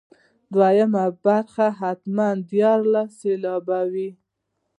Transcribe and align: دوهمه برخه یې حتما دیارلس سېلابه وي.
دوهمه 0.53 1.05
برخه 1.25 1.65
یې 1.71 1.75
حتما 1.79 2.29
دیارلس 2.49 3.09
سېلابه 3.19 3.79
وي. 3.91 4.09